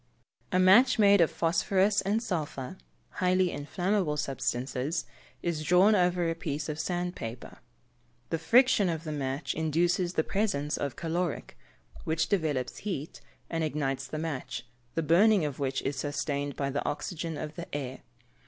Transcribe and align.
_A 0.51 0.57
match 0.57 0.97
made 0.97 1.21
of 1.21 1.29
phosphorous 1.29 2.01
and 2.01 2.23
sulphur 2.23 2.75
(highly 3.19 3.51
inflammable 3.51 4.17
substances) 4.17 5.05
is 5.43 5.61
drawn 5.63 5.93
over 5.93 6.27
a 6.27 6.33
piece 6.33 6.67
of 6.69 6.79
sand 6.79 7.15
paper; 7.15 7.59
the 8.31 8.39
friction 8.39 8.89
of 8.89 9.03
the 9.03 9.11
match 9.11 9.53
induces 9.53 10.13
the 10.13 10.23
presence 10.23 10.75
of 10.75 10.95
caloric, 10.95 11.55
which 12.03 12.29
developes 12.29 12.77
heat, 12.77 13.21
and 13.47 13.63
ignites 13.63 14.07
the 14.07 14.17
match, 14.17 14.65
the 14.95 15.03
burning 15.03 15.45
of 15.45 15.59
which 15.59 15.83
is 15.83 15.97
sustained 15.97 16.55
by 16.55 16.71
the 16.71 16.83
oxygen 16.83 17.37
of 17.37 17.53
the 17.53 17.71
air. 17.71 17.99